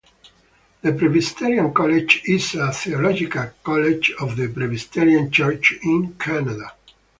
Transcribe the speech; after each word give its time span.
The 0.81 0.93
Presbyterian 0.93 1.71
College 1.75 2.23
is 2.25 2.55
a 2.55 2.71
theological 2.73 3.51
College 3.63 4.13
of 4.19 4.35
The 4.35 4.47
Presbyterian 4.47 5.29
Church 5.29 5.75
in 5.83 6.15
Canada. 6.15 6.73